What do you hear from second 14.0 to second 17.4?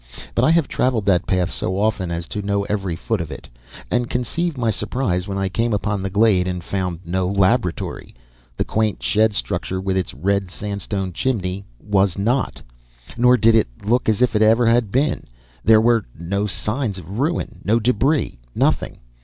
as if it ever had been. There were no signs of